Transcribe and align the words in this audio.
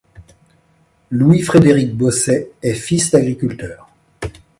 Louis-Frédéric 1.11 1.95
Bosset 1.95 2.49
est 2.63 2.73
fils 2.73 3.11
d’agriculteur. 3.11 3.87